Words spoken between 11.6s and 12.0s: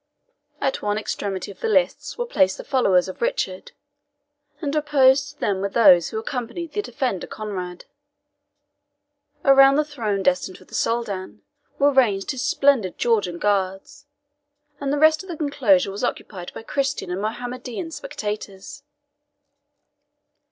were